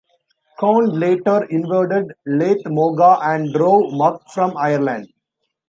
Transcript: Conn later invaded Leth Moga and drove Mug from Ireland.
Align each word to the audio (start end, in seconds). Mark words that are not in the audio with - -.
Conn 0.59 0.99
later 0.99 1.43
invaded 1.51 2.11
Leth 2.25 2.65
Moga 2.65 3.19
and 3.21 3.53
drove 3.53 3.93
Mug 3.93 4.19
from 4.33 4.57
Ireland. 4.57 5.07